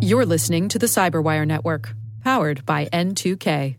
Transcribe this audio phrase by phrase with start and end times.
[0.00, 3.76] You're listening to the Cyberwire Network, powered by N2K.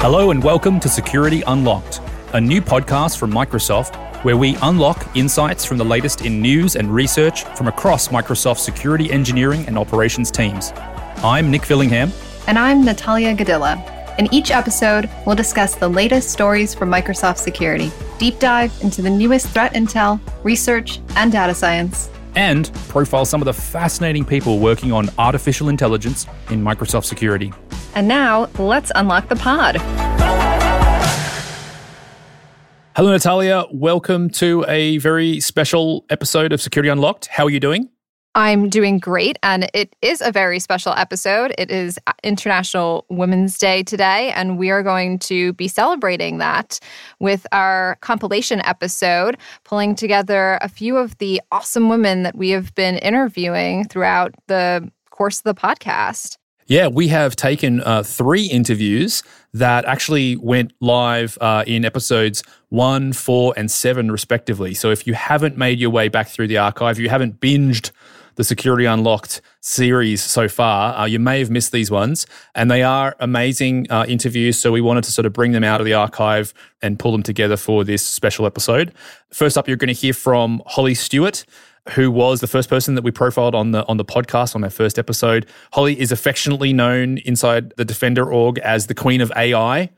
[0.00, 2.00] Hello and welcome to Security Unlocked,
[2.32, 6.92] a new podcast from Microsoft where we unlock insights from the latest in news and
[6.92, 10.72] research from across Microsoft's security engineering and operations teams.
[11.18, 12.12] I'm Nick Fillingham.
[12.48, 14.18] And I'm Natalia Godyla.
[14.18, 19.08] In each episode, we'll discuss the latest stories from Microsoft Security, deep dive into the
[19.08, 24.90] newest threat intel, research, and data science, and profile some of the fascinating people working
[24.90, 27.52] on artificial intelligence in Microsoft Security.
[27.94, 29.76] And now, let's unlock the pod.
[32.96, 33.66] Hello, Natalia.
[33.70, 37.28] Welcome to a very special episode of Security Unlocked.
[37.28, 37.88] How are you doing?
[38.34, 41.54] I'm doing great, and it is a very special episode.
[41.58, 46.80] It is International Women's Day today, and we are going to be celebrating that
[47.20, 52.74] with our compilation episode, pulling together a few of the awesome women that we have
[52.74, 56.38] been interviewing throughout the course of the podcast.
[56.66, 63.12] Yeah, we have taken uh, three interviews that actually went live uh, in episodes one,
[63.12, 64.72] four, and seven, respectively.
[64.72, 67.90] So if you haven't made your way back through the archive, you haven't binged
[68.36, 72.26] the Security Unlocked series so far, uh, you may have missed these ones.
[72.54, 74.58] And they are amazing uh, interviews.
[74.58, 77.22] So we wanted to sort of bring them out of the archive and pull them
[77.22, 78.92] together for this special episode.
[79.32, 81.44] First up, you're going to hear from Holly Stewart
[81.90, 84.70] who was the first person that we profiled on the on the podcast on our
[84.70, 85.46] first episode.
[85.72, 89.90] Holly is affectionately known inside the Defender org as the Queen of AI.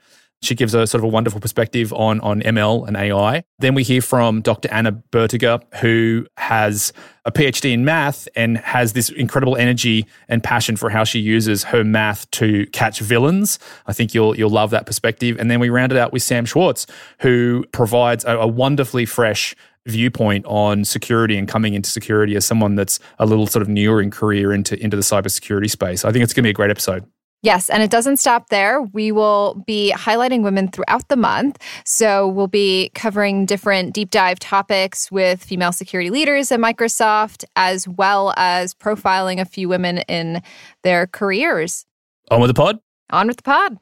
[0.45, 3.45] She gives a sort of a wonderful perspective on, on ML and AI.
[3.59, 4.69] Then we hear from Dr.
[4.70, 6.92] Anna Bertiger, who has
[7.25, 11.65] a PhD in math and has this incredible energy and passion for how she uses
[11.65, 13.59] her math to catch villains.
[13.87, 15.39] I think you'll you'll love that perspective.
[15.39, 16.87] And then we round it out with Sam Schwartz,
[17.20, 19.56] who provides a, a wonderfully fresh
[19.87, 24.00] viewpoint on security and coming into security as someone that's a little sort of newer
[24.00, 26.05] in career into into the cybersecurity space.
[26.05, 27.05] I think it's going to be a great episode.
[27.44, 28.81] Yes, and it doesn't stop there.
[28.81, 31.59] We will be highlighting women throughout the month.
[31.84, 37.87] So we'll be covering different deep dive topics with female security leaders at Microsoft, as
[37.87, 40.41] well as profiling a few women in
[40.84, 41.84] their careers.
[42.31, 42.78] On with the pod.
[43.10, 43.78] On with the pod.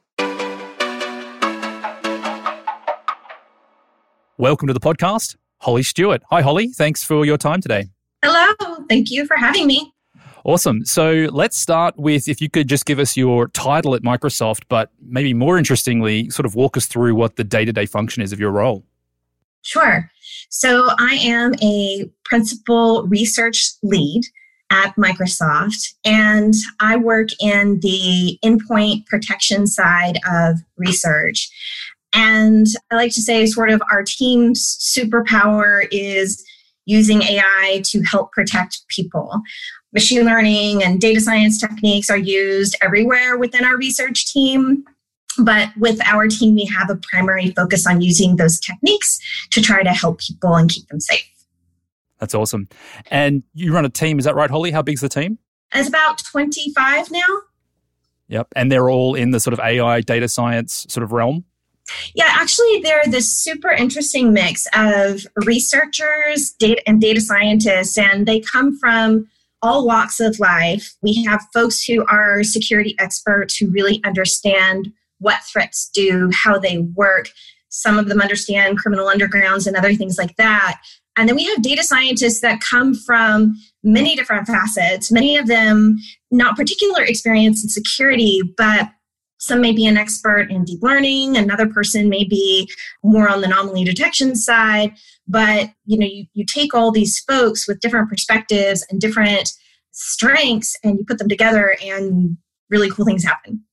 [4.37, 6.21] Welcome to the podcast, Holly Stewart.
[6.31, 6.67] Hi, Holly.
[6.67, 7.87] Thanks for your time today.
[8.25, 8.83] Hello.
[8.89, 9.92] Thank you for having me.
[10.45, 10.83] Awesome.
[10.83, 14.91] So let's start with if you could just give us your title at Microsoft, but
[15.01, 18.33] maybe more interestingly, sort of walk us through what the day to day function is
[18.33, 18.83] of your role.
[19.61, 20.09] Sure.
[20.49, 24.23] So I am a principal research lead
[24.69, 31.49] at Microsoft, and I work in the endpoint protection side of research.
[32.13, 36.43] And I like to say, sort of, our team's superpower is
[36.85, 39.41] using AI to help protect people
[39.93, 44.83] machine learning and data science techniques are used everywhere within our research team.
[45.39, 49.19] But with our team, we have a primary focus on using those techniques
[49.51, 51.27] to try to help people and keep them safe.
[52.19, 52.69] That's awesome.
[53.09, 54.71] And you run a team, is that right, Holly?
[54.71, 55.39] How big's the team?
[55.73, 57.19] It's about 25 now.
[58.27, 58.47] Yep.
[58.55, 61.45] And they're all in the sort of AI data science sort of realm?
[62.15, 68.39] Yeah, actually, they're this super interesting mix of researchers data, and data scientists, and they
[68.39, 69.27] come from
[69.63, 70.93] all walks of life.
[71.01, 76.79] We have folks who are security experts who really understand what threats do, how they
[76.95, 77.29] work.
[77.69, 80.79] Some of them understand criminal undergrounds and other things like that.
[81.17, 85.97] And then we have data scientists that come from many different facets, many of them
[86.31, 88.89] not particular experience in security, but
[89.43, 92.69] some may be an expert in deep learning, another person may be
[93.03, 94.93] more on the anomaly detection side
[95.27, 99.53] but you know you, you take all these folks with different perspectives and different
[99.91, 102.37] strengths and you put them together and
[102.69, 103.63] really cool things happen.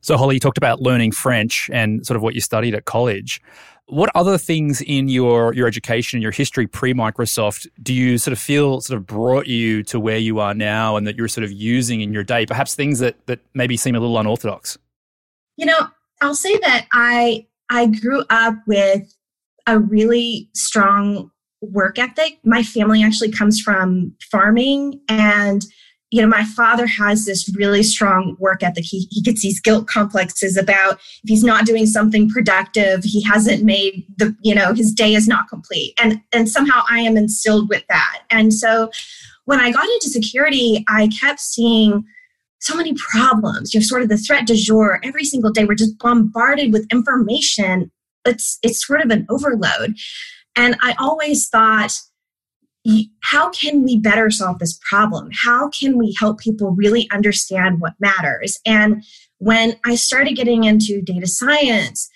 [0.00, 3.40] So holly you talked about learning french and sort of what you studied at college.
[3.88, 8.32] What other things in your your education and your history pre microsoft do you sort
[8.32, 11.44] of feel sort of brought you to where you are now and that you're sort
[11.44, 12.46] of using in your day?
[12.46, 14.76] Perhaps things that that maybe seem a little unorthodox
[15.56, 15.88] you know
[16.22, 19.02] i'll say that i i grew up with
[19.66, 21.30] a really strong
[21.60, 22.38] work ethic.
[22.44, 25.64] My family actually comes from farming and
[26.12, 28.84] you know, my father has this really strong work ethic.
[28.84, 33.64] He, he gets these guilt complexes about if he's not doing something productive, he hasn't
[33.64, 35.94] made the, you know, his day is not complete.
[36.00, 38.22] And and somehow I am instilled with that.
[38.30, 38.88] And so
[39.46, 42.04] when I got into security, I kept seeing
[42.66, 43.72] so many problems.
[43.72, 45.64] You're sort of the threat du jour every single day.
[45.64, 47.90] We're just bombarded with information.
[48.24, 49.96] It's it's sort of an overload.
[50.56, 51.92] And I always thought,
[53.22, 55.28] how can we better solve this problem?
[55.44, 58.58] How can we help people really understand what matters?
[58.64, 59.04] And
[59.38, 62.08] when I started getting into data science,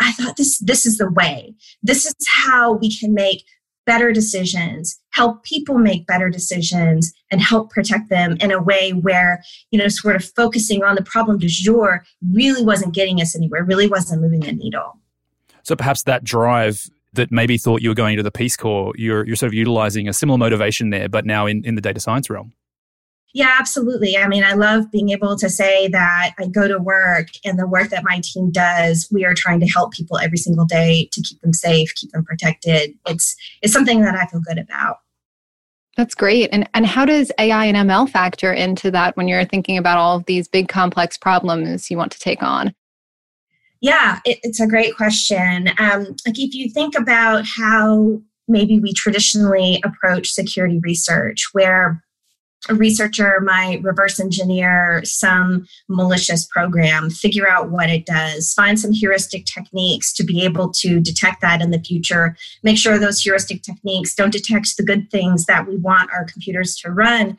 [0.00, 1.54] I thought this this is the way.
[1.82, 3.44] This is how we can make
[3.88, 9.42] better decisions, help people make better decisions, and help protect them in a way where,
[9.70, 12.04] you know, sort of focusing on the problem du jour
[12.34, 14.98] really wasn't getting us anywhere, really wasn't moving the needle.
[15.62, 19.26] So perhaps that drive that maybe thought you were going to the Peace Corps, you're,
[19.26, 22.28] you're sort of utilizing a similar motivation there, but now in, in the data science
[22.28, 22.52] realm.
[23.34, 24.16] Yeah, absolutely.
[24.16, 27.66] I mean, I love being able to say that I go to work and the
[27.66, 31.22] work that my team does, we are trying to help people every single day to
[31.22, 32.94] keep them safe, keep them protected.
[33.06, 34.98] It's it's something that I feel good about.
[35.96, 36.48] That's great.
[36.52, 40.16] And and how does AI and ML factor into that when you're thinking about all
[40.16, 42.74] of these big complex problems you want to take on?
[43.80, 45.68] Yeah, it, it's a great question.
[45.78, 52.02] Um, like if you think about how maybe we traditionally approach security research, where
[52.68, 59.46] researcher might reverse engineer some malicious program, figure out what it does, find some heuristic
[59.46, 64.14] techniques to be able to detect that in the future, make sure those heuristic techniques
[64.14, 67.38] don't detect the good things that we want our computers to run.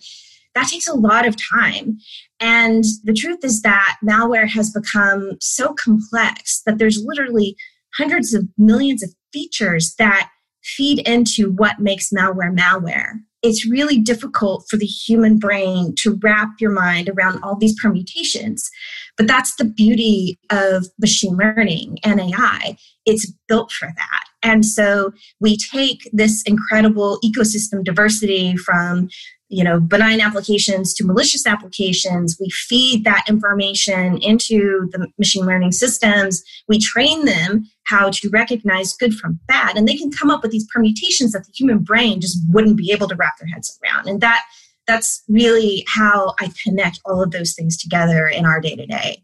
[0.55, 1.99] That takes a lot of time.
[2.39, 7.55] And the truth is that malware has become so complex that there's literally
[7.97, 10.29] hundreds of millions of features that
[10.63, 16.49] feed into what makes malware malware it's really difficult for the human brain to wrap
[16.59, 18.69] your mind around all these permutations.
[19.17, 22.77] But that's the beauty of machine learning and AI.
[23.05, 24.23] It's built for that.
[24.43, 29.09] And so we take this incredible ecosystem diversity from
[29.49, 32.37] you know benign applications to malicious applications.
[32.39, 36.43] We feed that information into the machine learning systems.
[36.67, 40.51] We train them how to recognize good from bad and they can come up with
[40.51, 44.07] these permutations that the human brain just wouldn't be able to wrap their heads around.
[44.07, 44.43] And that
[44.89, 49.23] that's really how i connect all of those things together in our day to day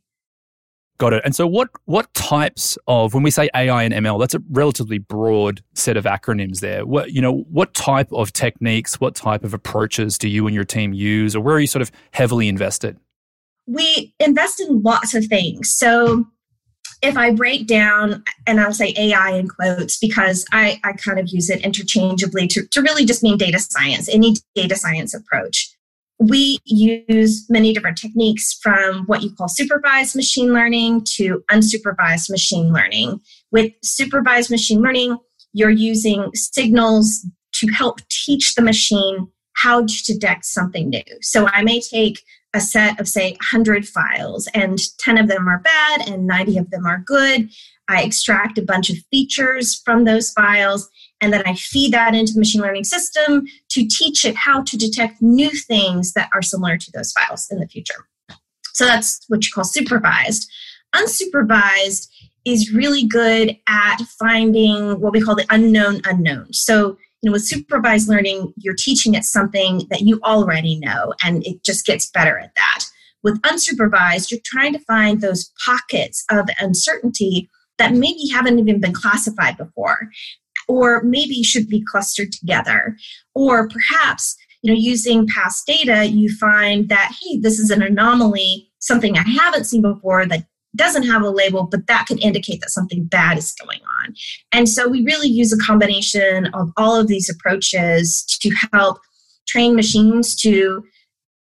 [0.98, 1.24] Got it.
[1.26, 4.98] And so, what what types of when we say AI and ML, that's a relatively
[4.98, 6.86] broad set of acronyms there.
[6.86, 10.64] What you know, what type of techniques, what type of approaches do you and your
[10.64, 12.98] team use, or where are you sort of heavily invested?
[13.68, 15.70] We invest in lots of things.
[15.70, 16.28] So,
[17.02, 21.28] if I break down, and I'll say AI in quotes because I, I kind of
[21.28, 25.75] use it interchangeably to, to really just mean data science, any data science approach
[26.20, 32.72] we use many different techniques from what you call supervised machine learning to unsupervised machine
[32.72, 33.20] learning.
[33.52, 35.18] With supervised machine learning,
[35.54, 37.26] you're using signals
[37.56, 41.04] to help teach the machine how to detect something new.
[41.22, 42.24] So I may take
[42.54, 46.70] a set of, say, 100 files, and 10 of them are bad and 90 of
[46.72, 47.50] them are good.
[47.90, 50.90] I extract a bunch of features from those files
[51.22, 54.78] and then I feed that into the machine learning system to teach it how to
[54.78, 58.08] detect new things that are similar to those files in the future.
[58.74, 60.50] So that's what you call supervised.
[60.94, 62.08] Unsupervised
[62.44, 66.54] is really good at finding what we call the unknown unknown.
[66.54, 71.64] So, know, with supervised learning, you're teaching it something that you already know, and it
[71.64, 72.86] just gets better at that.
[73.24, 78.94] With unsupervised, you're trying to find those pockets of uncertainty that maybe haven't even been
[78.94, 80.10] classified before
[80.68, 82.98] or maybe should be clustered together.
[83.34, 88.72] Or perhaps, you know, using past data, you find that, hey, this is an anomaly,
[88.80, 92.70] something I haven't seen before that doesn't have a label, but that could indicate that
[92.70, 94.14] something bad is going on.
[94.52, 99.00] And so we really use a combination of all of these approaches to help
[99.48, 100.84] train machines to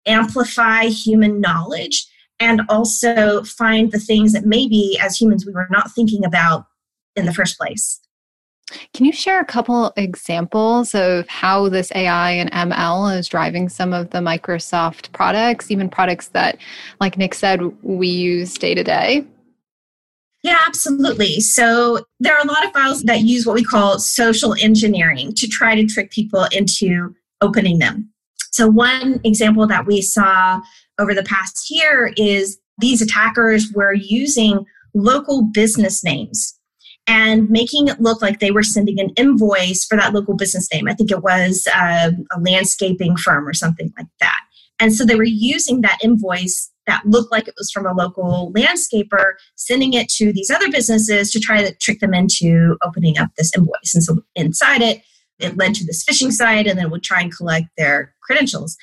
[0.05, 2.07] amplify human knowledge
[2.39, 6.65] and also find the things that maybe as humans we were not thinking about
[7.15, 7.99] in the first place.
[9.01, 13.93] Can you share a couple examples of how this AI and ML is driving some
[13.93, 16.59] of the Microsoft products, even products that,
[16.99, 19.25] like Nick said, we use day to day?
[20.43, 21.39] Yeah, absolutely.
[21.39, 25.47] So there are a lot of files that use what we call social engineering to
[25.47, 28.07] try to trick people into opening them.
[28.51, 30.61] So, one example that we saw
[30.99, 36.59] over the past year is these attackers were using local business names
[37.11, 40.87] and making it look like they were sending an invoice for that local business name.
[40.87, 44.39] I think it was uh, a landscaping firm or something like that.
[44.79, 48.53] And so they were using that invoice that looked like it was from a local
[48.55, 53.29] landscaper, sending it to these other businesses to try to trick them into opening up
[53.37, 53.93] this invoice.
[53.93, 55.01] And so inside it,
[55.37, 58.77] it led to this phishing site, and then would try and collect their credentials.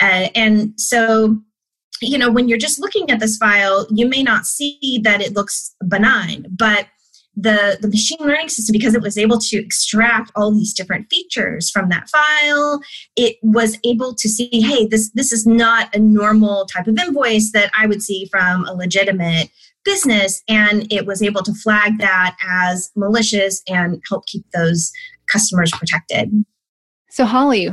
[0.00, 1.40] Uh, and so
[2.02, 5.34] you know, when you're just looking at this file, you may not see that it
[5.34, 6.86] looks benign, but
[7.40, 11.70] the, the machine learning system, because it was able to extract all these different features
[11.70, 12.80] from that file,
[13.16, 17.52] it was able to see, hey, this, this is not a normal type of invoice
[17.52, 19.50] that I would see from a legitimate
[19.84, 20.42] business.
[20.48, 24.92] And it was able to flag that as malicious and help keep those
[25.30, 26.30] customers protected.
[27.08, 27.70] So, Holly,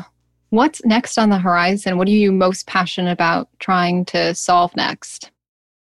[0.50, 1.97] what's next on the horizon?
[1.97, 5.31] What are you most passionate about trying to solve next?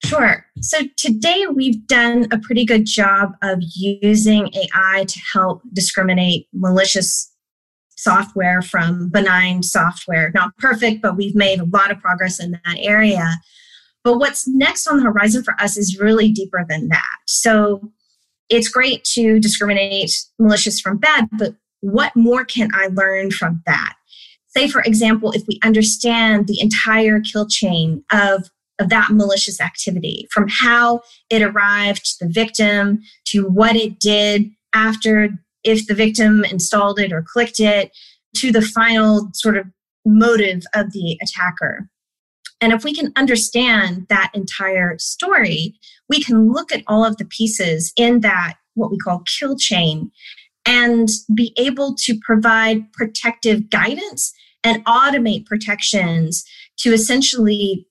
[0.04, 0.44] Sure.
[0.60, 7.32] So today we've done a pretty good job of using AI to help discriminate malicious
[7.96, 10.30] software from benign software.
[10.34, 13.28] Not perfect, but we've made a lot of progress in that area.
[14.04, 17.16] But what's next on the horizon for us is really deeper than that.
[17.26, 17.92] So
[18.48, 23.94] it's great to discriminate malicious from bad, but what more can I learn from that?
[24.48, 28.50] Say, for example, if we understand the entire kill chain of
[28.82, 34.50] of that malicious activity from how it arrived to the victim to what it did
[34.74, 35.30] after
[35.64, 37.96] if the victim installed it or clicked it
[38.36, 39.66] to the final sort of
[40.04, 41.88] motive of the attacker.
[42.60, 45.74] And if we can understand that entire story
[46.12, 50.10] we can look at all of the pieces in that what we call kill chain
[50.66, 56.44] and be able to provide protective guidance and automate protections
[56.76, 57.86] to essentially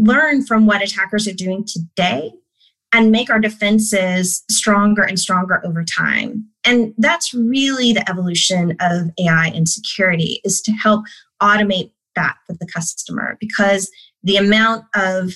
[0.00, 2.32] learn from what attackers are doing today
[2.92, 6.44] and make our defenses stronger and stronger over time.
[6.64, 11.04] And that's really the evolution of AI and security is to help
[11.40, 13.90] automate that for the customer because
[14.22, 15.34] the amount of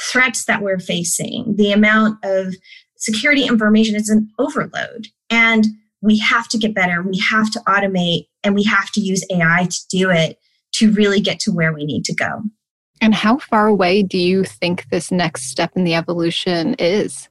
[0.00, 2.54] threats that we're facing, the amount of
[2.96, 5.06] security information is an overload.
[5.30, 5.66] And
[6.02, 9.68] we have to get better, we have to automate, and we have to use AI
[9.70, 10.38] to do it
[10.74, 12.42] to really get to where we need to go.
[13.00, 17.28] And how far away do you think this next step in the evolution is?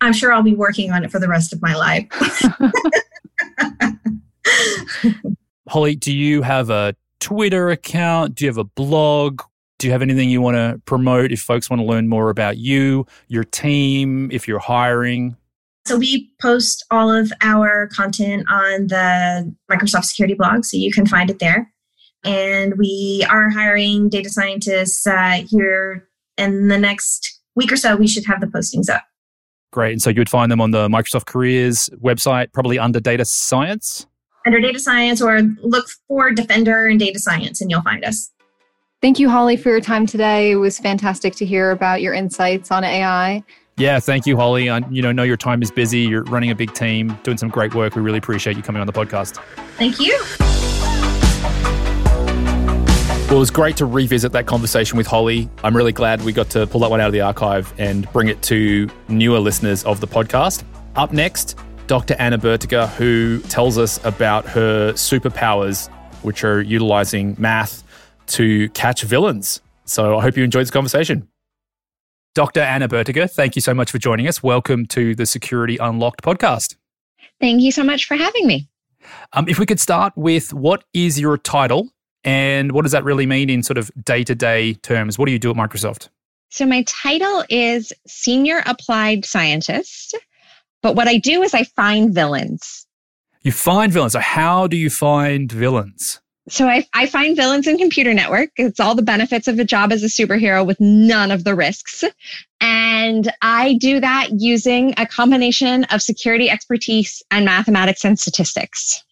[0.00, 2.06] I'm sure I'll be working on it for the rest of my life.
[5.68, 8.34] Holly, do you have a Twitter account?
[8.34, 9.42] Do you have a blog?
[9.78, 12.56] Do you have anything you want to promote if folks want to learn more about
[12.56, 15.36] you, your team, if you're hiring?
[15.86, 21.06] So we post all of our content on the Microsoft Security blog, so you can
[21.06, 21.72] find it there
[22.26, 27.96] and we are hiring data scientists uh, here in the next week or so.
[27.96, 29.04] We should have the postings up.
[29.72, 29.92] Great.
[29.92, 34.06] And so you would find them on the Microsoft Careers website, probably under data science?
[34.46, 38.30] Under data science, or look for Defender and data science, and you'll find us.
[39.02, 40.52] Thank you, Holly, for your time today.
[40.52, 43.42] It was fantastic to hear about your insights on AI.
[43.76, 44.70] Yeah, thank you, Holly.
[44.70, 46.00] I you know know your time is busy.
[46.00, 47.94] You're running a big team, doing some great work.
[47.94, 49.42] We really appreciate you coming on the podcast.
[49.76, 50.75] Thank you.
[53.36, 55.50] Well, it was great to revisit that conversation with Holly.
[55.62, 58.28] I'm really glad we got to pull that one out of the archive and bring
[58.28, 60.64] it to newer listeners of the podcast.
[60.94, 62.16] Up next, Dr.
[62.18, 67.84] Anna Bertiger, who tells us about her superpowers, which are utilizing math
[68.28, 69.60] to catch villains.
[69.84, 71.28] So I hope you enjoyed this conversation.
[72.34, 72.60] Dr.
[72.60, 74.42] Anna Bertiger, thank you so much for joining us.
[74.42, 76.76] Welcome to the Security Unlocked podcast.
[77.38, 78.70] Thank you so much for having me.
[79.34, 81.90] Um, if we could start with what is your title
[82.26, 85.18] and what does that really mean in sort of day to day terms?
[85.18, 86.08] What do you do at Microsoft?
[86.50, 90.16] So, my title is Senior Applied Scientist.
[90.82, 92.86] But what I do is I find villains.
[93.42, 94.12] You find villains.
[94.12, 96.20] So, how do you find villains?
[96.48, 98.50] So, I, I find villains in Computer Network.
[98.56, 102.04] It's all the benefits of a job as a superhero with none of the risks.
[102.60, 109.04] And I do that using a combination of security expertise and mathematics and statistics.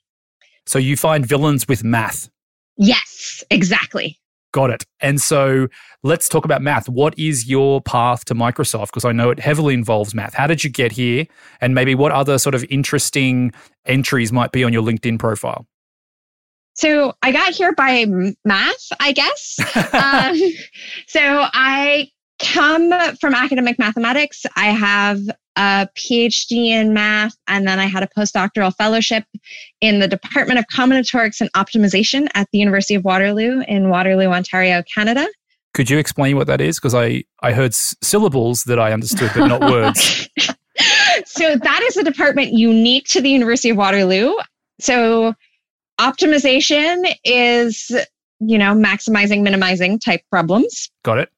[0.66, 2.28] So, you find villains with math.
[2.76, 4.18] Yes, exactly.
[4.52, 4.84] Got it.
[5.00, 5.66] And so
[6.04, 6.88] let's talk about math.
[6.88, 8.86] What is your path to Microsoft?
[8.86, 10.34] Because I know it heavily involves math.
[10.34, 11.26] How did you get here?
[11.60, 13.52] And maybe what other sort of interesting
[13.84, 15.66] entries might be on your LinkedIn profile?
[16.74, 18.06] So I got here by
[18.44, 19.58] math, I guess.
[19.92, 20.36] um,
[21.06, 21.20] so
[21.52, 24.44] I come from academic mathematics.
[24.56, 25.20] I have
[25.56, 29.24] a PhD in math, and then I had a postdoctoral fellowship
[29.80, 34.82] in the Department of Combinatorics and Optimization at the University of Waterloo in Waterloo, Ontario,
[34.92, 35.26] Canada.
[35.74, 36.78] Could you explain what that is?
[36.78, 40.28] Because I, I heard syllables that I understood, but not words.
[41.24, 44.34] so that is a department unique to the University of Waterloo.
[44.80, 45.34] So
[46.00, 47.90] optimization is,
[48.40, 50.90] you know, maximizing, minimizing type problems.
[51.02, 51.30] Got it.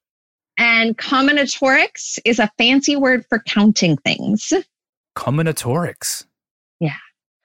[0.59, 4.53] And combinatorics is a fancy word for counting things.
[5.17, 6.25] Combinatorics.
[6.81, 6.97] Yeah.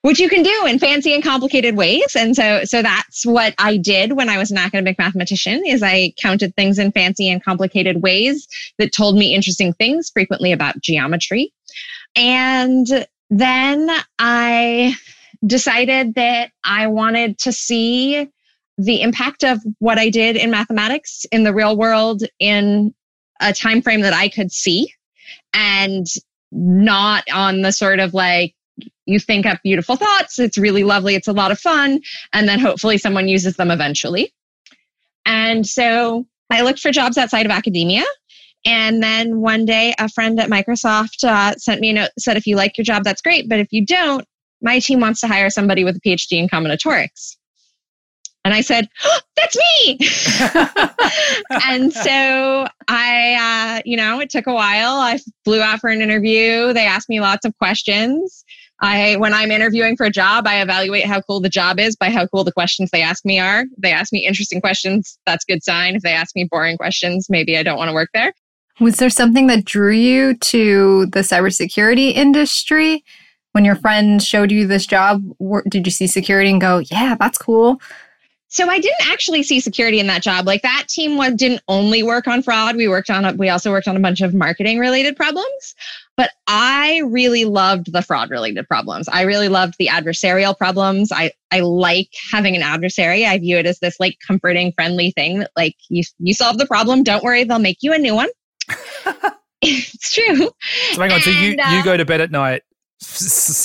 [0.02, 2.16] which you can do in fancy and complicated ways.
[2.16, 6.14] And so, so that's what I did when I was an academic mathematician is I
[6.20, 8.48] counted things in fancy and complicated ways
[8.80, 11.54] that told me interesting things, frequently about geometry.
[12.16, 12.88] And
[13.30, 13.90] then
[14.20, 14.96] I
[15.46, 18.28] decided that I wanted to see
[18.78, 22.94] the impact of what I did in mathematics in the real world in
[23.42, 24.94] a time frame that I could see
[25.54, 26.06] and
[26.52, 28.56] not on the sort of like
[29.06, 32.02] you think up beautiful thoughts, it's really lovely, it's a lot of fun,
[32.34, 34.34] and then hopefully someone uses them eventually.
[35.26, 38.04] And so I looked for jobs outside of academia.
[38.64, 42.46] And then one day, a friend at Microsoft uh, sent me a note, said, if
[42.46, 43.50] you like your job, that's great.
[43.50, 44.26] But if you don't,
[44.62, 47.38] my team wants to hire somebody with a PhD in combinatorics.
[48.44, 50.00] And I said, oh, that's me.
[51.64, 54.94] and so I, uh, you know, it took a while.
[54.96, 56.74] I flew out for an interview.
[56.74, 58.44] They asked me lots of questions.
[58.84, 62.10] I, when I'm interviewing for a job, I evaluate how cool the job is by
[62.10, 63.66] how cool the questions they ask me are.
[63.78, 65.20] They ask me interesting questions.
[65.28, 65.96] That's good sign.
[65.96, 68.34] If they ask me boring questions, maybe I don't want to work there.
[68.80, 73.04] Was there something that drew you to the cybersecurity industry?
[73.52, 75.22] When your friend showed you this job,
[75.70, 77.80] did you see security and go, yeah, that's cool?
[78.52, 80.46] So I didn't actually see security in that job.
[80.46, 82.76] Like that team was didn't only work on fraud.
[82.76, 85.74] We worked on a, we also worked on a bunch of marketing related problems.
[86.18, 89.08] But I really loved the fraud related problems.
[89.08, 91.14] I really loved the adversarial problems.
[91.14, 93.26] I I like having an adversary.
[93.26, 96.68] I view it as this like comforting, friendly thing that like you you solve the
[96.68, 97.04] problem.
[97.04, 98.30] Don't worry, they'll make you a new one.
[99.62, 100.50] it's true.
[100.94, 101.16] So hang on.
[101.16, 102.64] And, so you uh, you go to bed at night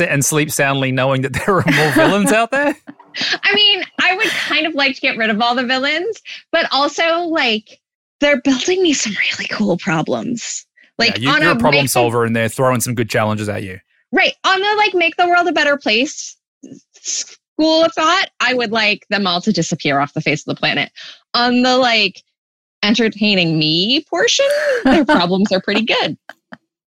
[0.01, 2.77] and sleep soundly knowing that there are more villains out there?
[3.43, 6.21] I mean, I would kind of like to get rid of all the villains,
[6.53, 7.81] but also like
[8.21, 10.67] they're building me some really cool problems.
[10.99, 13.63] Like yeah, you, are a, a problem solver and they're throwing some good challenges at
[13.63, 13.79] you.
[14.13, 14.35] Right.
[14.45, 16.37] On the like make the world a better place
[16.95, 20.59] school of thought, I would like them all to disappear off the face of the
[20.59, 20.91] planet.
[21.35, 22.23] On the like
[22.83, 24.47] entertaining me portion,
[24.85, 26.17] their problems are pretty good.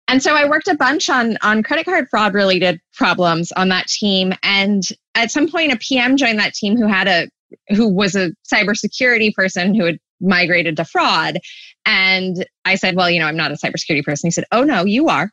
[0.08, 3.88] And so I worked a bunch on on credit card fraud related problems on that
[3.88, 4.34] team.
[4.42, 4.82] And
[5.14, 7.28] at some point, a PM joined that team who had a
[7.74, 11.38] who was a cybersecurity person who had migrated to fraud.
[11.86, 14.84] And I said, "Well, you know, I'm not a cybersecurity person." He said, "Oh no,
[14.84, 15.30] you are.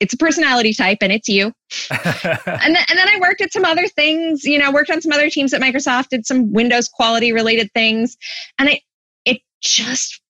[0.00, 1.52] It's a personality type, and it's you."
[1.90, 4.44] and then and then I worked at some other things.
[4.44, 8.16] You know, worked on some other teams at Microsoft, did some Windows quality related things,
[8.58, 8.80] and it
[9.24, 10.20] it just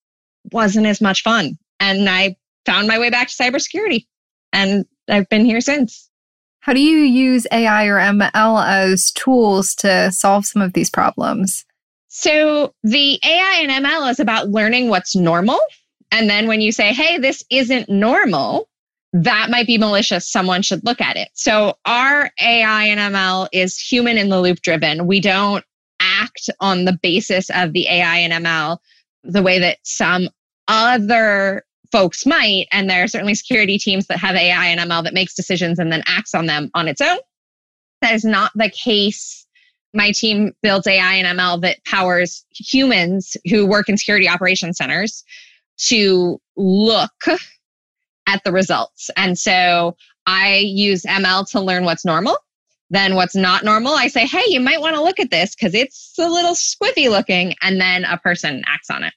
[0.52, 1.58] wasn't as much fun.
[1.80, 4.06] And I found my way back to cybersecurity.
[4.52, 6.10] And I've been here since.
[6.60, 11.64] How do you use AI or ML as tools to solve some of these problems?
[12.08, 15.58] So, the AI and ML is about learning what's normal.
[16.10, 18.68] And then when you say, hey, this isn't normal,
[19.12, 20.30] that might be malicious.
[20.30, 21.28] Someone should look at it.
[21.34, 25.06] So, our AI and ML is human in the loop driven.
[25.06, 25.64] We don't
[26.00, 28.78] act on the basis of the AI and ML
[29.24, 30.28] the way that some
[30.68, 31.64] other
[31.94, 32.66] folks might.
[32.72, 35.92] And there are certainly security teams that have AI and ML that makes decisions and
[35.92, 37.18] then acts on them on its own.
[38.02, 39.46] That is not the case.
[39.94, 45.22] My team builds AI and ML that powers humans who work in security operations centers
[45.86, 47.12] to look
[48.26, 49.08] at the results.
[49.16, 52.36] And so I use ML to learn what's normal.
[52.90, 55.74] Then what's not normal, I say, hey, you might want to look at this because
[55.74, 57.54] it's a little squiffy looking.
[57.62, 59.14] And then a person acts on it.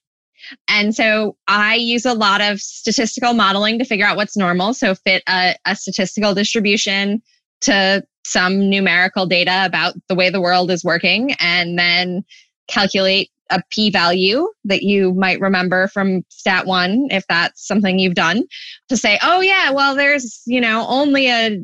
[0.67, 4.73] And so I use a lot of statistical modeling to figure out what's normal.
[4.73, 7.21] So fit a, a statistical distribution
[7.61, 12.23] to some numerical data about the way the world is working and then
[12.67, 18.13] calculate a p value that you might remember from stat 1 if that's something you've
[18.13, 18.43] done
[18.89, 21.57] to say oh yeah well there's you know only a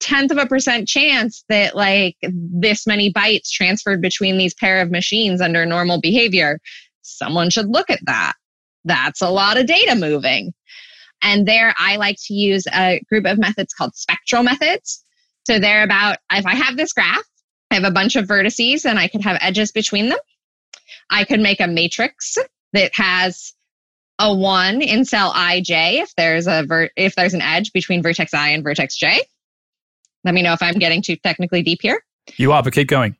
[0.00, 4.90] tenth of a percent chance that like this many bytes transferred between these pair of
[4.90, 6.60] machines under normal behavior
[7.04, 8.34] someone should look at that.
[8.84, 10.52] That's a lot of data moving.
[11.22, 15.02] And there, I like to use a group of methods called spectral methods.
[15.46, 17.24] So they're about if I have this graph,
[17.70, 20.18] I have a bunch of vertices and I could have edges between them.
[21.10, 22.36] I could make a matrix
[22.72, 23.54] that has
[24.18, 28.32] a one in cell ij if there's a ver- if there's an edge between vertex
[28.32, 29.20] i and vertex j.
[30.24, 32.02] Let me know if I'm getting too technically deep here.
[32.36, 33.16] You are, but keep going.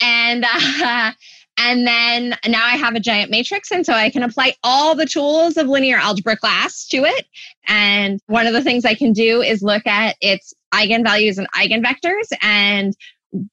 [0.00, 0.44] And
[0.82, 1.12] uh,
[1.58, 3.70] And then now I have a giant matrix.
[3.70, 7.26] And so I can apply all the tools of linear algebra class to it.
[7.66, 12.30] And one of the things I can do is look at its eigenvalues and eigenvectors.
[12.42, 12.94] And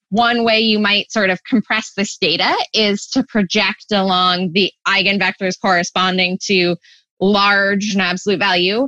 [0.09, 5.59] one way you might sort of compress this data is to project along the eigenvectors
[5.59, 6.75] corresponding to
[7.19, 8.87] large and absolute value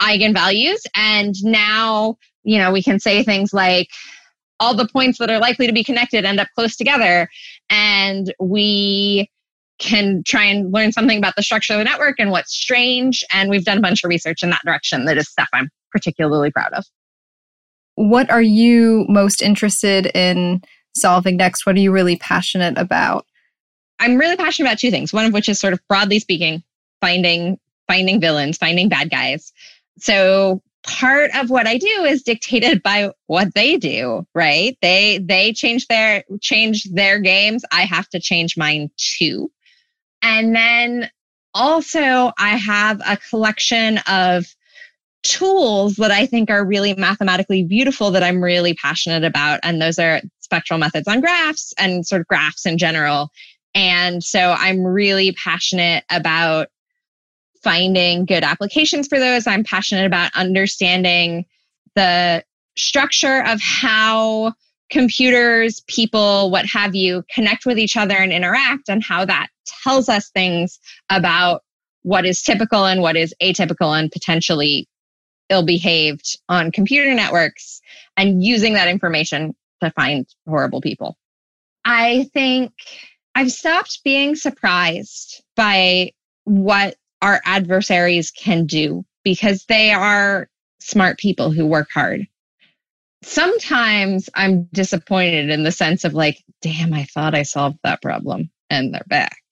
[0.00, 0.80] eigenvalues.
[0.96, 3.88] And now, you know, we can say things like,
[4.60, 7.28] all the points that are likely to be connected end up close together.
[7.70, 9.30] And we
[9.78, 13.24] can try and learn something about the structure of the network and what's strange.
[13.32, 16.50] And we've done a bunch of research in that direction that is stuff I'm particularly
[16.50, 16.84] proud of.
[17.94, 20.62] What are you most interested in
[20.94, 21.66] solving next?
[21.66, 23.26] What are you really passionate about?
[23.98, 25.12] I'm really passionate about two things.
[25.12, 26.62] One of which is sort of broadly speaking,
[27.00, 29.52] finding finding villains, finding bad guys.
[29.98, 34.76] So part of what I do is dictated by what they do, right?
[34.82, 37.64] They they change their change their games.
[37.72, 39.50] I have to change mine too.
[40.22, 41.10] And then
[41.54, 44.46] also I have a collection of
[45.22, 49.60] tools that I think are really mathematically beautiful that I'm really passionate about.
[49.62, 53.30] And those are spectral methods on graphs and sort of graphs in general.
[53.74, 56.68] And so I'm really passionate about
[57.62, 59.46] finding good applications for those.
[59.46, 61.44] I'm passionate about understanding
[61.94, 62.44] the
[62.76, 64.54] structure of how
[64.90, 69.48] computers, people, what have you, connect with each other and interact, and how that
[69.84, 70.78] tells us things
[71.10, 71.62] about
[72.02, 74.88] what is typical and what is atypical and potentially
[75.48, 77.80] ill behaved on computer networks,
[78.16, 81.16] and using that information to find horrible people.
[81.84, 82.72] I think
[83.34, 86.12] I've stopped being surprised by
[86.44, 90.48] what our adversaries can do because they are
[90.80, 92.26] smart people who work hard.
[93.22, 98.50] Sometimes I'm disappointed in the sense of like, damn, I thought I solved that problem
[98.70, 99.36] and they're back.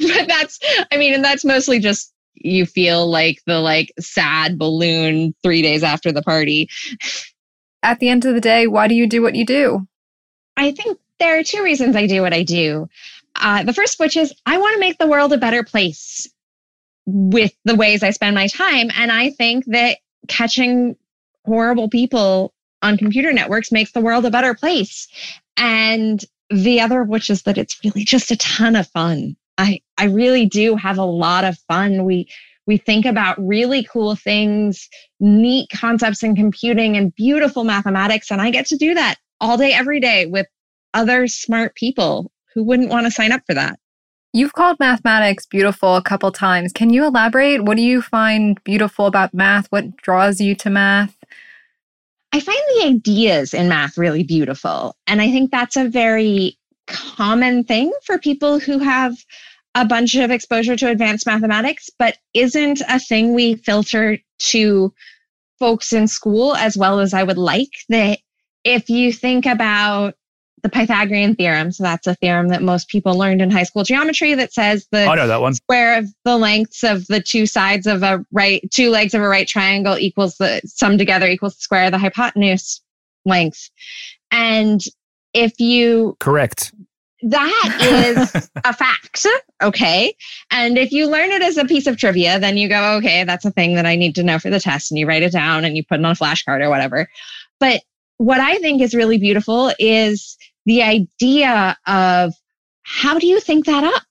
[0.00, 0.58] But that's,
[0.90, 5.82] I mean, and that's mostly just you feel like the like sad balloon three days
[5.82, 6.70] after the party.
[7.82, 9.86] At the end of the day, why do you do what you do?
[10.56, 12.88] I think there are two reasons I do what I do.
[13.36, 16.26] Uh, the first, which is I want to make the world a better place
[17.12, 18.90] with the ways I spend my time.
[18.96, 20.96] And I think that catching
[21.44, 25.08] horrible people on computer networks makes the world a better place.
[25.56, 29.36] And the other, which is that it's really just a ton of fun.
[29.58, 32.04] I, I really do have a lot of fun.
[32.04, 32.28] We,
[32.66, 38.30] we think about really cool things, neat concepts in computing and beautiful mathematics.
[38.30, 40.46] And I get to do that all day, every day with
[40.94, 43.78] other smart people who wouldn't want to sign up for that.
[44.32, 46.72] You've called mathematics beautiful a couple times.
[46.72, 47.64] Can you elaborate?
[47.64, 49.66] What do you find beautiful about math?
[49.70, 51.16] What draws you to math?
[52.32, 54.94] I find the ideas in math really beautiful.
[55.08, 59.16] And I think that's a very common thing for people who have
[59.74, 64.94] a bunch of exposure to advanced mathematics, but isn't a thing we filter to
[65.58, 67.70] folks in school as well as I would like.
[67.88, 68.20] That
[68.64, 70.14] if you think about
[70.62, 71.72] the Pythagorean theorem.
[71.72, 75.04] So that's a theorem that most people learned in high school geometry that says the
[75.04, 75.54] I know that one.
[75.54, 79.28] square of the lengths of the two sides of a right two legs of a
[79.28, 82.80] right triangle equals the sum together equals the square of the hypotenuse
[83.24, 83.70] length.
[84.30, 84.80] And
[85.34, 86.72] if you correct
[87.22, 89.26] that is a fact.
[89.62, 90.14] Okay.
[90.50, 93.44] And if you learn it as a piece of trivia, then you go, okay, that's
[93.44, 94.90] a thing that I need to know for the test.
[94.90, 97.08] And you write it down and you put it on a flashcard or whatever.
[97.58, 97.82] But
[98.16, 102.34] what I think is really beautiful is the idea of
[102.82, 104.02] how do you think that up?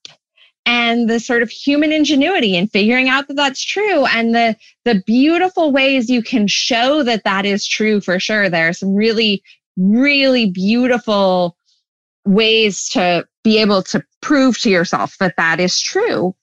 [0.70, 5.02] and the sort of human ingenuity in figuring out that that's true and the the
[5.08, 8.50] beautiful ways you can show that that is true for sure.
[8.50, 9.42] There are some really
[9.78, 11.58] really beautiful
[12.26, 16.36] ways to be able to prove to yourself that that is true.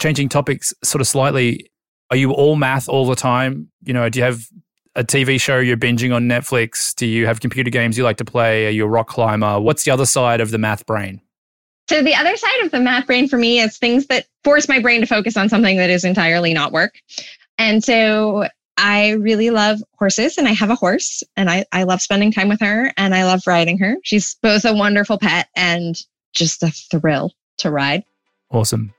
[0.00, 1.68] Changing topics sort of slightly
[2.12, 3.68] are you all math all the time?
[3.82, 4.46] You know do you have
[4.96, 6.94] a TV show you're binging on Netflix?
[6.94, 8.66] Do you have computer games you like to play?
[8.66, 9.60] Are you a rock climber?
[9.60, 11.20] What's the other side of the math brain?
[11.88, 14.80] So, the other side of the math brain for me is things that force my
[14.80, 16.94] brain to focus on something that is entirely not work.
[17.58, 22.02] And so, I really love horses and I have a horse and I, I love
[22.02, 23.96] spending time with her and I love riding her.
[24.02, 25.96] She's both a wonderful pet and
[26.34, 28.04] just a thrill to ride.
[28.50, 28.92] Awesome.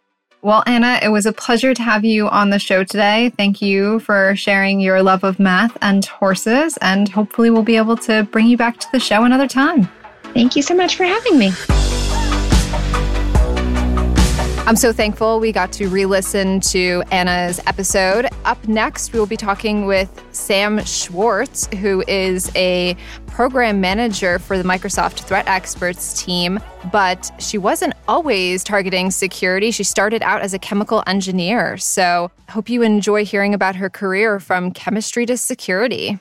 [0.44, 3.32] Well, Anna, it was a pleasure to have you on the show today.
[3.38, 7.98] Thank you for sharing your love of math and horses, and hopefully, we'll be able
[7.98, 9.90] to bring you back to the show another time.
[10.34, 11.52] Thank you so much for having me.
[14.68, 18.28] I'm so thankful we got to re listen to Anna's episode.
[18.44, 24.58] Up next, we will be talking with Sam Schwartz, who is a program manager for
[24.58, 26.60] the Microsoft Threat Experts team,
[26.92, 29.72] but she wasn't always targeting security.
[29.72, 31.78] She started out as a chemical engineer.
[31.78, 36.20] So, hope you enjoy hearing about her career from chemistry to security.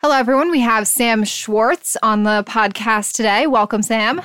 [0.00, 0.50] Hello, everyone.
[0.50, 3.46] We have Sam Schwartz on the podcast today.
[3.46, 4.22] Welcome, Sam.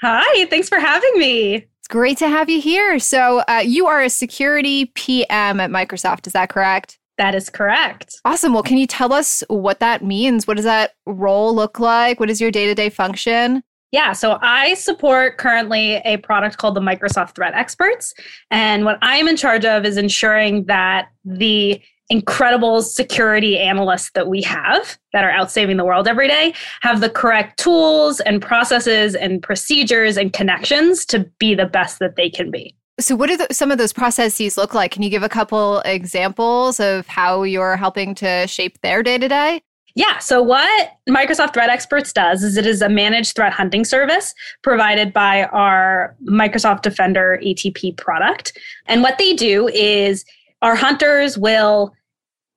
[0.00, 1.66] Hi, thanks for having me.
[1.90, 3.00] Great to have you here.
[3.00, 7.00] So, uh, you are a security PM at Microsoft, is that correct?
[7.18, 8.20] That is correct.
[8.24, 8.54] Awesome.
[8.54, 10.46] Well, can you tell us what that means?
[10.46, 12.20] What does that role look like?
[12.20, 13.64] What is your day to day function?
[13.90, 18.14] Yeah, so I support currently a product called the Microsoft Threat Experts.
[18.52, 24.42] And what I'm in charge of is ensuring that the incredible security analysts that we
[24.42, 29.14] have that are out saving the world every day have the correct tools and processes
[29.14, 32.74] and procedures and connections to be the best that they can be.
[32.98, 34.90] So, what do the, some of those processes look like?
[34.90, 39.28] Can you give a couple examples of how you're helping to shape their day to
[39.28, 39.62] day?
[39.94, 40.18] Yeah.
[40.18, 45.14] So, what Microsoft Threat Experts does is it is a managed threat hunting service provided
[45.14, 48.58] by our Microsoft Defender ATP product.
[48.86, 50.24] And what they do is
[50.62, 51.94] our hunters will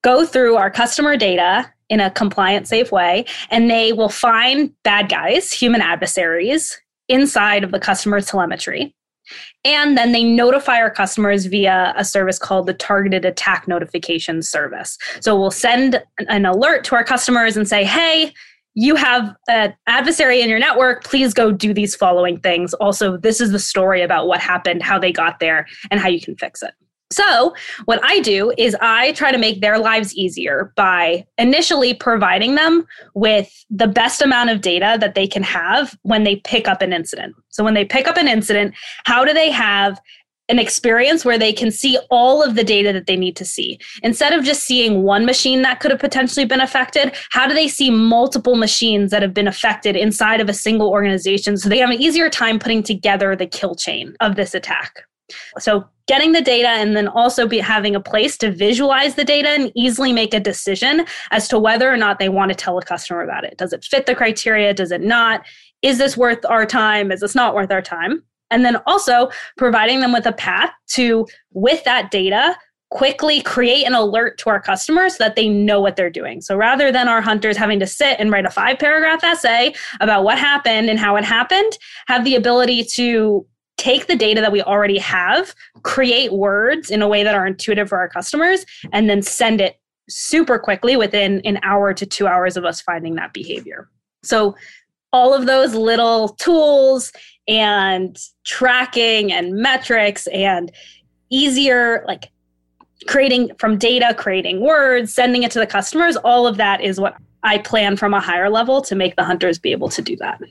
[0.04, 5.10] go through our customer data in a compliant, safe way, and they will find bad
[5.10, 8.96] guys, human adversaries, inside of the customer telemetry.
[9.64, 14.98] And then they notify our customers via a service called the Targeted Attack Notification Service.
[15.22, 18.34] So we'll send an alert to our customers and say, hey,
[18.76, 21.04] you have an adversary in your network.
[21.04, 22.74] Please go do these following things.
[22.76, 26.20] Also, this is the story about what happened, how they got there, and how you
[26.20, 26.74] can fix it.
[27.14, 27.54] So,
[27.86, 32.86] what I do is I try to make their lives easier by initially providing them
[33.14, 36.94] with the best amount of data that they can have when they pick up an
[36.94, 37.36] incident.
[37.50, 38.74] So, when they pick up an incident,
[39.06, 40.00] how do they have
[40.50, 43.80] an experience where they can see all of the data that they need to see.
[44.04, 47.68] Instead of just seeing one machine that could have potentially been affected, how do they
[47.68, 51.90] see multiple machines that have been affected inside of a single organization so they have
[51.90, 55.04] an easier time putting together the kill chain of this attack?
[55.60, 59.50] So, getting the data and then also be having a place to visualize the data
[59.50, 62.84] and easily make a decision as to whether or not they want to tell a
[62.84, 63.58] customer about it.
[63.58, 64.74] Does it fit the criteria?
[64.74, 65.46] Does it not?
[65.82, 67.12] Is this worth our time?
[67.12, 68.24] Is this not worth our time?
[68.52, 72.56] And then also providing them with a path to, with that data,
[72.94, 76.42] quickly create an alert to our customers so that they know what they're doing.
[76.42, 80.24] So rather than our hunters having to sit and write a five paragraph essay about
[80.24, 84.62] what happened and how it happened, have the ability to take the data that we
[84.62, 89.22] already have, create words in a way that are intuitive for our customers, and then
[89.22, 93.90] send it super quickly within an hour to two hours of us finding that behavior.
[94.24, 94.56] So,
[95.12, 97.12] all of those little tools
[97.48, 100.72] and tracking and metrics and
[101.30, 102.32] easier, like
[103.08, 107.16] creating from data, creating words, sending it to the customers, all of that is what
[107.44, 110.42] I plan from a higher level to make the hunters be able to do that.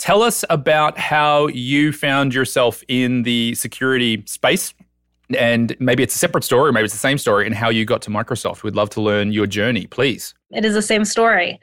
[0.00, 4.72] Tell us about how you found yourself in the security space.
[5.38, 8.00] And maybe it's a separate story, maybe it's the same story, and how you got
[8.02, 8.62] to Microsoft.
[8.62, 10.34] We'd love to learn your journey, please.
[10.52, 11.60] It is the same story.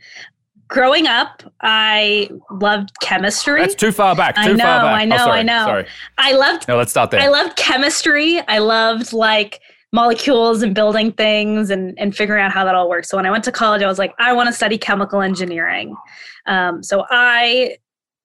[0.68, 3.60] Growing up, I loved chemistry.
[3.60, 4.36] That's too far back.
[4.36, 5.02] Too I know, far back.
[5.02, 5.66] I know, oh, sorry, I know.
[5.66, 5.88] Sorry.
[6.20, 6.68] I loved.
[6.68, 7.22] No, let's start there.
[7.22, 8.40] I loved chemistry.
[8.48, 13.10] I loved like molecules and building things and, and figuring out how that all works.
[13.10, 15.96] So when I went to college, I was like, I want to study chemical engineering.
[16.46, 17.78] Um, so I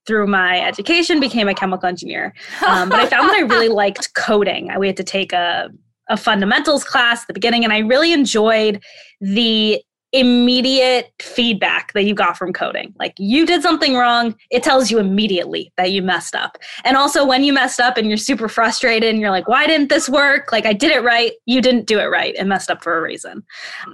[0.07, 2.35] through my education became a chemical engineer.
[2.67, 4.71] Um, but i found that i really liked coding.
[4.79, 5.71] We had to take a,
[6.09, 8.83] a fundamentals class at the beginning and i really enjoyed
[9.21, 12.95] the immediate feedback that you got from coding.
[12.99, 16.59] Like you did something wrong it tells you immediately that you messed up.
[16.85, 19.89] And also when you messed up and you're super frustrated and you're like why didn't
[19.89, 20.53] this work?
[20.53, 21.33] Like i did it right.
[21.47, 22.35] You didn't do it right.
[22.39, 23.43] And messed up for a reason.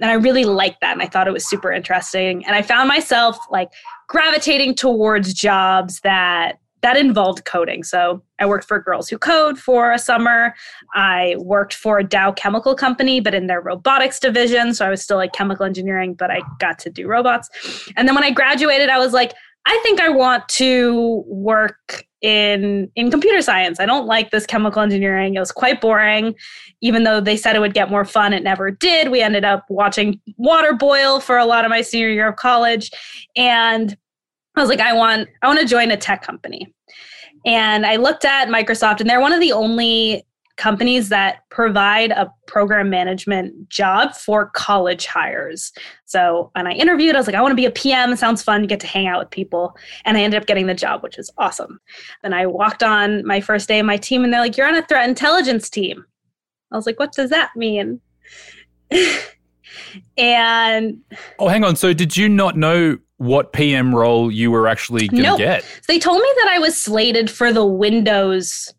[0.01, 2.45] And i really liked that and i thought it was super interesting.
[2.45, 3.69] And i found myself like
[4.09, 7.83] gravitating towards jobs that that involved coding.
[7.83, 10.55] So I worked for Girls Who Code for a summer.
[10.95, 14.73] I worked for a Dow chemical company, but in their robotics division.
[14.73, 17.49] So I was still like chemical engineering, but I got to do robots.
[17.97, 19.33] And then when I graduated, I was like,
[19.65, 23.79] I think I want to work in in computer science.
[23.79, 25.35] I don't like this chemical engineering.
[25.35, 26.35] It was quite boring.
[26.81, 29.09] Even though they said it would get more fun, it never did.
[29.09, 32.91] We ended up watching water boil for a lot of my senior year of college
[33.35, 33.95] and
[34.55, 36.73] I was like I want I want to join a tech company.
[37.45, 40.25] And I looked at Microsoft and they're one of the only
[40.59, 45.71] companies that provide a program management job for college hires.
[46.03, 48.13] So when I interviewed, I was like, I want to be a PM.
[48.17, 48.67] Sounds fun.
[48.67, 49.75] Get to hang out with people.
[50.03, 51.79] And I ended up getting the job, which is awesome.
[52.23, 54.75] Then I walked on my first day of my team and they're like, You're on
[54.75, 56.05] a threat intelligence team.
[56.73, 58.01] I was like, What does that mean?
[60.17, 60.99] and
[61.39, 61.77] oh, hang on.
[61.77, 65.37] So did you not know what PM role you were actually going to nope.
[65.37, 65.63] get?
[65.63, 68.73] So they told me that I was slated for the Windows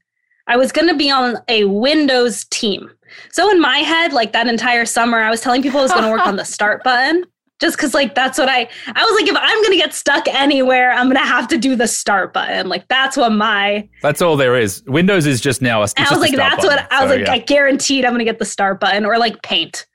[0.51, 2.91] I was going to be on a Windows team.
[3.31, 6.05] So in my head, like that entire summer, I was telling people I was going
[6.05, 7.25] to work on the start button
[7.61, 10.93] just because like that's what I I was like if I'm gonna get stuck anywhere
[10.93, 14.57] I'm gonna have to do the start button like that's what my that's all there
[14.57, 16.71] is Windows is just now a, I was like that's button.
[16.71, 17.33] what I was so, like yeah.
[17.35, 19.87] I guaranteed I'm gonna get the start button or like paint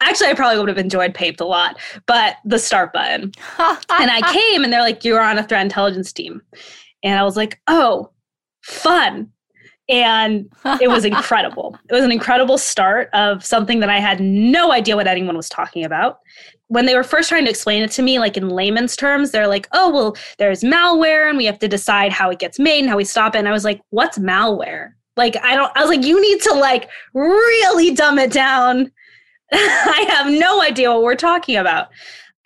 [0.00, 3.32] actually, I probably would have enjoyed Paint a lot, but the start button.
[3.58, 6.42] and I came and they're like, you're on a threat intelligence team.
[7.02, 8.10] And I was like, oh,
[8.62, 9.32] fun.
[9.88, 11.78] And it was incredible.
[11.88, 15.48] it was an incredible start of something that I had no idea what anyone was
[15.48, 16.18] talking about.
[16.66, 19.48] When they were first trying to explain it to me, like in layman's terms, they're
[19.48, 22.90] like, oh, well, there's malware and we have to decide how it gets made and
[22.90, 23.38] how we stop it.
[23.38, 24.92] And I was like, what's malware?
[25.16, 28.92] Like, I don't, I was like, you need to like really dumb it down.
[29.52, 31.88] I have no idea what we're talking about.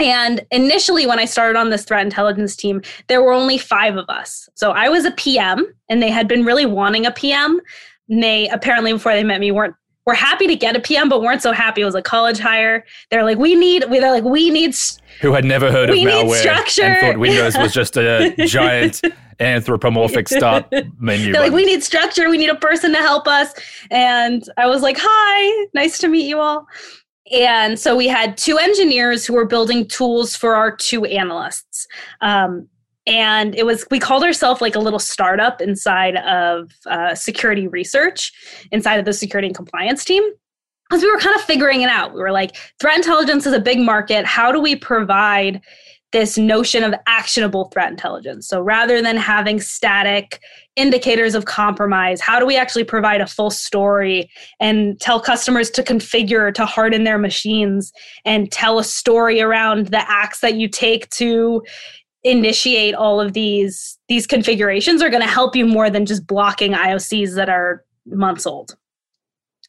[0.03, 4.09] And initially, when I started on this threat intelligence team, there were only five of
[4.09, 4.49] us.
[4.55, 7.61] So I was a PM, and they had been really wanting a PM.
[8.09, 11.23] And they apparently, before they met me, weren't were happy to get a PM, but
[11.23, 12.85] weren't so happy it was a college hire.
[13.11, 13.85] They're like, we need.
[13.85, 14.75] They're like, we need.
[15.21, 16.83] Who had never heard of malware structure.
[16.83, 19.01] and thought Windows was just a giant
[19.41, 20.67] anthropomorphic start
[20.99, 21.33] menu.
[21.33, 22.29] They're like, we need structure.
[22.29, 23.53] We need a person to help us.
[23.91, 26.67] And I was like, hi, nice to meet you all.
[27.31, 31.87] And so we had two engineers who were building tools for our two analysts.
[32.21, 32.69] Um,
[33.07, 38.33] and it was we called ourselves like a little startup inside of uh, security research
[38.71, 40.23] inside of the security and compliance team.
[40.89, 42.13] Because we were kind of figuring it out.
[42.13, 44.27] We were like threat intelligence is a big market.
[44.27, 45.63] How do we provide
[46.13, 48.47] this notion of actionable threat intelligence.
[48.47, 50.41] So rather than having static
[50.77, 55.83] indicators of compromise, how do we actually provide a full story and tell customers to
[55.83, 57.93] configure to harden their machines
[58.25, 61.63] and tell a story around the acts that you take to
[62.25, 66.73] initiate all of these these configurations are going to help you more than just blocking
[66.73, 68.77] IOCs that are months old.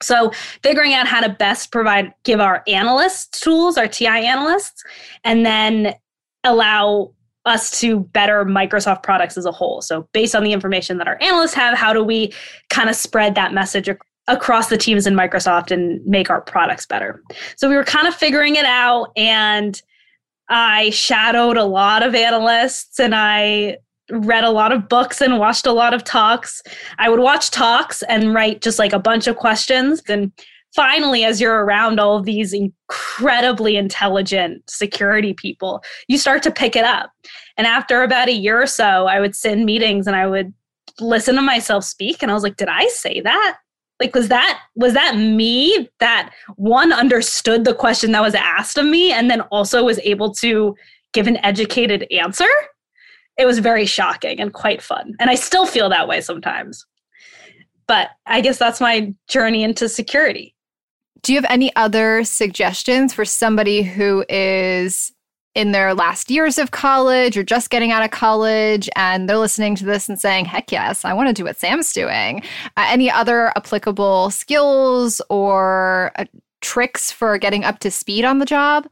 [0.03, 4.83] So figuring out how to best provide give our analysts tools, our TI analysts,
[5.23, 5.95] and then
[6.43, 7.13] allow
[7.45, 9.81] us to better Microsoft products as a whole.
[9.81, 12.33] So, based on the information that our analysts have, how do we
[12.69, 16.85] kind of spread that message ac- across the teams in Microsoft and make our products
[16.85, 17.21] better?
[17.57, 19.81] So, we were kind of figuring it out, and
[20.49, 23.77] I shadowed a lot of analysts and I
[24.11, 26.61] read a lot of books and watched a lot of talks.
[26.99, 30.31] I would watch talks and write just like a bunch of questions and
[30.75, 36.75] finally, as you're around all of these incredibly intelligent security people, you start to pick
[36.75, 37.11] it up.
[37.57, 40.53] And after about a year or so, I would sit in meetings and I would
[40.99, 42.21] listen to myself speak.
[42.21, 43.57] And I was like, did I say that?
[43.99, 48.85] Like, was that was that me that one understood the question that was asked of
[48.85, 50.75] me and then also was able to
[51.13, 52.49] give an educated answer?
[53.37, 55.15] It was very shocking and quite fun.
[55.19, 56.85] And I still feel that way sometimes.
[57.87, 60.55] But I guess that's my journey into security.
[61.23, 65.13] Do you have any other suggestions for somebody who is
[65.55, 69.75] in their last years of college or just getting out of college and they're listening
[69.75, 72.43] to this and saying, heck yes, I want to do what Sam's doing?
[72.75, 76.25] Uh, any other applicable skills or uh,
[76.61, 78.87] tricks for getting up to speed on the job?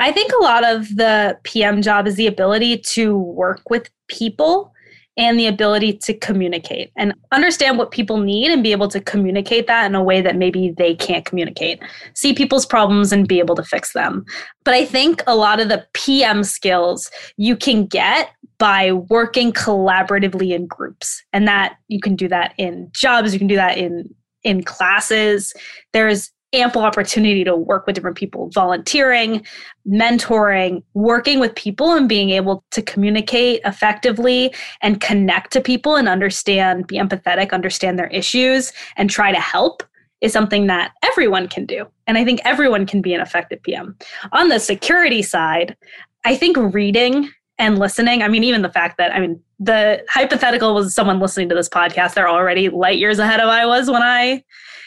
[0.00, 4.72] I think a lot of the PM job is the ability to work with people
[5.16, 9.66] and the ability to communicate and understand what people need and be able to communicate
[9.66, 11.80] that in a way that maybe they can't communicate.
[12.14, 14.24] See people's problems and be able to fix them.
[14.64, 20.54] But I think a lot of the PM skills you can get by working collaboratively
[20.54, 21.22] in groups.
[21.32, 25.52] And that you can do that in jobs, you can do that in in classes.
[25.92, 29.44] There's ample opportunity to work with different people, volunteering,
[29.86, 36.08] mentoring, working with people, and being able to communicate effectively and connect to people and
[36.08, 39.82] understand, be empathetic, understand their issues, and try to help
[40.20, 41.86] is something that everyone can do.
[42.06, 43.96] And I think everyone can be an effective PM.
[44.32, 45.76] On the security side,
[46.24, 50.74] I think reading and listening, I mean, even the fact that, I mean, the hypothetical
[50.74, 54.02] was someone listening to this podcast, they're already light years ahead of I was when
[54.02, 54.42] I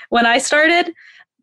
[0.10, 0.93] when I started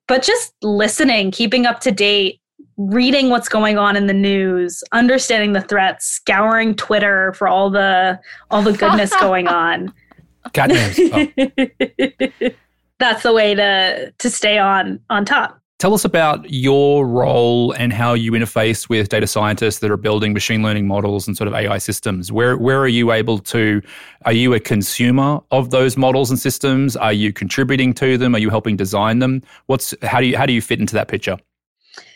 [0.06, 2.40] but just listening, keeping up to date,
[2.76, 8.20] reading what's going on in the news, understanding the threats, scouring Twitter for all the
[8.50, 9.92] all the goodness going on.
[10.52, 11.28] God oh.
[12.98, 15.60] That's the way to to stay on on top.
[15.78, 20.32] Tell us about your role and how you interface with data scientists that are building
[20.32, 22.32] machine learning models and sort of AI systems.
[22.32, 23.82] Where where are you able to
[24.24, 26.96] are you a consumer of those models and systems?
[26.96, 28.34] Are you contributing to them?
[28.34, 29.42] Are you helping design them?
[29.66, 31.36] What's how do you how do you fit into that picture?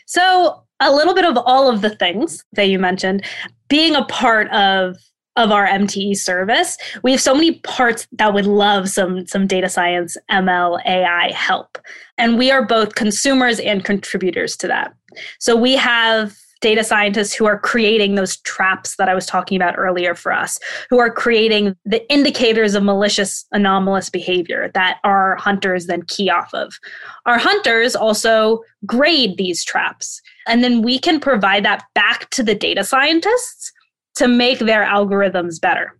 [0.07, 3.23] So, a little bit of all of the things that you mentioned,
[3.69, 4.97] being a part of
[5.37, 6.77] of our MTE service.
[7.03, 11.77] We have so many parts that would love some some data science, ML, AI help.
[12.17, 14.93] And we are both consumers and contributors to that.
[15.39, 19.79] So we have data scientists who are creating those traps that I was talking about
[19.79, 20.59] earlier for us,
[20.91, 26.53] who are creating the indicators of malicious anomalous behavior that our hunters then key off
[26.53, 26.73] of.
[27.25, 32.55] Our hunters also grade these traps, and then we can provide that back to the
[32.55, 33.73] data scientists
[34.15, 35.95] to make their algorithms better.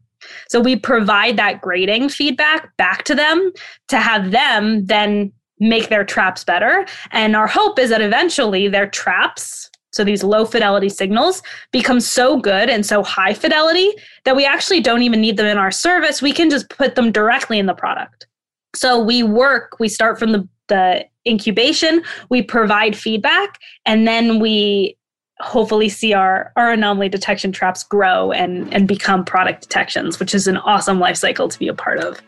[0.50, 3.52] So we provide that grading feedback back to them
[3.88, 6.86] to have them then make their traps better.
[7.12, 11.42] And our hope is that eventually their traps so these low fidelity signals
[11.72, 13.92] become so good and so high fidelity
[14.24, 16.22] that we actually don't even need them in our service.
[16.22, 18.26] We can just put them directly in the product.
[18.74, 24.98] So we work, we start from the, the incubation, we provide feedback, and then we
[25.42, 30.48] hopefully see our, our anomaly detection traps grow and, and become product detections, which is
[30.48, 32.22] an awesome life cycle to be a part of.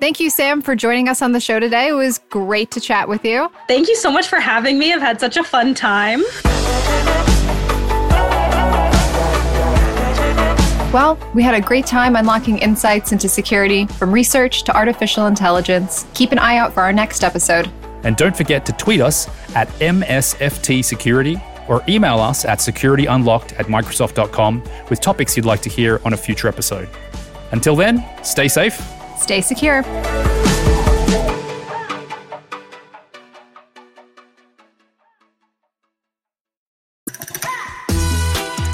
[0.00, 1.88] Thank you, Sam, for joining us on the show today.
[1.88, 3.50] It was great to chat with you.
[3.68, 4.92] Thank you so much for having me.
[4.92, 6.22] I've had such a fun time.
[10.92, 16.06] Well, we had a great time unlocking insights into security from research to artificial intelligence.
[16.14, 17.70] Keep an eye out for our next episode.
[18.04, 23.66] And don't forget to tweet us at MSFT Security or email us at securityunlocked at
[23.66, 26.88] Microsoft.com with topics you'd like to hear on a future episode.
[27.52, 28.80] Until then, stay safe
[29.16, 29.82] Stay secure.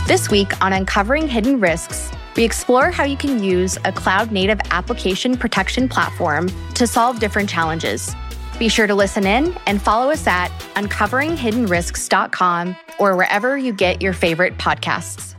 [0.07, 4.59] This week on Uncovering Hidden Risks, we explore how you can use a cloud native
[4.71, 8.15] application protection platform to solve different challenges.
[8.61, 14.13] Be sure to listen in and follow us at uncoveringhiddenrisks.com or wherever you get your
[14.13, 15.35] favorite podcasts.